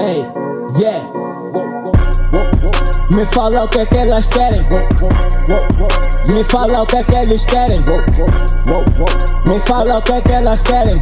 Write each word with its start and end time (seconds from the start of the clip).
Hey, 0.00 0.20
yeah. 0.80 1.00
Whoa, 1.52 1.66
whoa, 1.82 1.92
whoa. 2.32 2.59
Me 3.10 3.26
fala 3.26 3.64
o 3.64 3.68
que 3.68 3.80
é 3.80 3.86
que 3.86 3.98
elas 3.98 4.26
querem. 4.26 4.64
Me 6.26 6.44
fala 6.44 6.82
o 6.82 6.86
que 6.86 6.96
é 6.96 7.02
que 7.02 7.14
eles 7.16 7.44
querem. 7.44 7.80
Me 9.46 9.60
fala 9.60 9.98
o 9.98 10.02
que 10.02 10.12
é 10.12 10.20
que 10.20 10.32
elas 10.32 10.62
querem. 10.62 10.94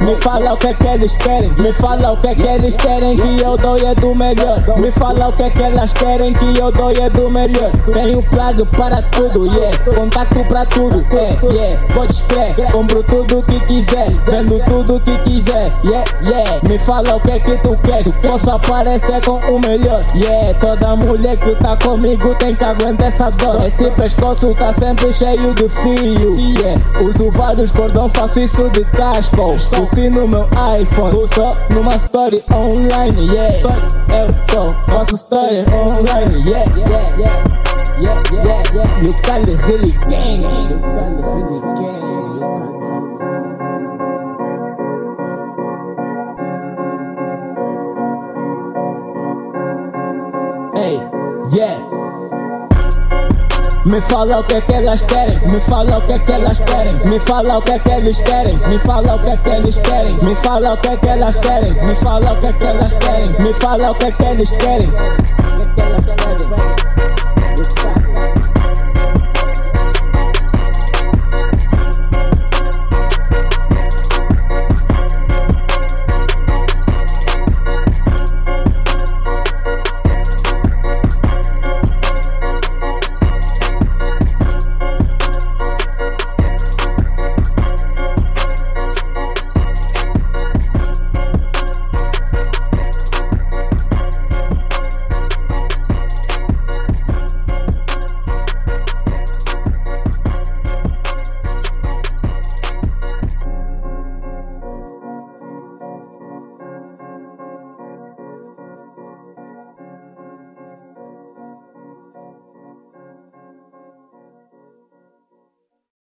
Me 0.00 0.16
fala 0.16 0.54
o 0.54 0.56
que 0.56 0.68
é 0.68 0.74
que 0.74 0.86
eles 0.86 1.16
querem. 1.16 1.50
Me 1.58 1.72
fala 1.72 2.12
o 2.12 2.16
que 2.16 2.28
é 2.28 2.34
que 2.34 2.46
eles 2.46 2.76
querem 2.76 3.16
que 3.16 3.40
eu 3.42 3.58
dou 3.58 3.76
é 3.76 3.94
do 3.96 4.14
melhor. 4.14 4.62
Me 4.78 4.90
fala 4.92 5.28
o 5.28 5.32
que 5.32 5.42
é 5.42 5.50
que 5.50 5.62
elas 5.62 5.92
querem 5.92 6.32
que 6.32 6.58
eu 6.58 6.72
dou 6.72 6.92
é 6.92 7.10
do 7.10 7.28
melhor. 7.28 7.70
Tenho 7.92 8.22
plug 8.22 8.64
para 8.76 9.02
tudo, 9.02 9.46
yeah. 9.46 9.78
Contato 9.84 10.44
para 10.48 10.64
tudo, 10.66 11.04
yeah, 11.12 11.36
yeah. 11.52 11.94
Podes 11.94 12.22
crer, 12.22 12.54
compro 12.72 13.02
tudo 13.02 13.42
que 13.42 13.60
quiser, 13.66 14.10
vendo 14.24 14.58
tudo 14.64 15.00
que 15.00 15.18
quiser, 15.18 15.74
yeah, 15.84 16.04
yeah. 16.22 16.60
Me 16.62 16.78
fala 16.78 17.16
o 17.16 17.20
que 17.20 17.32
é 17.32 17.40
que 17.40 17.56
tu 17.58 17.76
queres. 17.78 18.10
Posso 18.22 18.50
aparecer 18.50 19.22
com 19.26 19.36
o 19.36 19.58
melhor, 19.58 20.00
yeah. 20.16 20.37
Toda 20.60 20.96
mulher 20.96 21.36
que 21.36 21.54
tá 21.56 21.76
comigo 21.76 22.34
tem 22.36 22.54
que 22.54 22.64
aguentar 22.64 23.08
essa 23.08 23.30
dor. 23.30 23.66
Esse 23.66 23.90
pescoço 23.92 24.54
tá 24.54 24.72
sempre 24.72 25.12
cheio 25.12 25.54
de 25.54 25.68
fio, 25.68 26.36
yeah. 26.58 26.82
Uso 27.00 27.30
vários 27.30 27.72
cordões, 27.72 28.12
faço 28.12 28.40
isso 28.40 28.68
de 28.70 28.84
casco. 28.86 29.36
Pulse 29.36 30.10
no 30.10 30.26
meu 30.26 30.48
iPhone, 30.80 31.16
uso 31.16 31.56
numa 31.70 31.96
story 31.96 32.42
online, 32.52 33.30
yeah. 33.32 33.58
Eu 34.08 34.34
só 34.50 34.68
faço 34.84 35.14
story 35.14 35.64
online, 35.72 36.48
yeah, 36.48 36.64
yeah, 36.76 37.16
yeah. 37.18 37.58
Yeah, 38.00 38.22
yeah, 38.32 38.62
yeah. 38.74 39.02
You 39.02 39.12
can't 39.24 39.48
really 39.66 39.90
gang. 40.08 40.40
You 40.40 40.78
can't 40.78 41.20
really 41.20 41.74
gang. 41.74 42.07
Yeah. 51.50 51.78
Me 53.86 54.02
fala 54.02 54.40
o 54.40 54.44
que 54.44 54.54
é 54.54 54.60
que 54.60 54.72
elas 54.72 55.00
querem, 55.00 55.38
me 55.48 55.58
fala 55.60 55.96
o 55.96 56.02
que 56.02 56.12
é 56.12 56.18
que 56.18 56.32
elas 56.32 56.58
querem, 56.58 56.92
me 57.06 57.18
fala 57.20 57.56
o 57.56 57.62
que 57.62 57.70
é 57.72 57.78
que 57.78 57.90
eles 57.90 58.18
querem, 58.18 58.58
me 58.68 58.78
fala 58.80 59.14
o 59.14 59.18
que 59.22 59.30
é 59.30 59.36
que 59.38 59.48
eles 59.48 59.78
querem, 59.78 60.14
me 60.22 60.34
fala 60.36 60.74
o 60.74 60.76
que 60.76 60.88
é 60.88 60.96
que 60.96 61.08
elas 61.08 61.36
querem, 61.36 61.72
me 61.72 61.94
fala 61.94 62.32
o 62.32 62.36
que 62.38 62.46
é 62.48 62.52
que 62.52 62.64
elas 62.64 62.94
querem, 62.94 63.28
me 63.40 63.54
fala 63.54 63.90
o 63.90 63.94
que 63.94 64.04
é 64.04 64.12
que 64.12 64.24
eles 64.24 64.50
querem. 64.50 64.92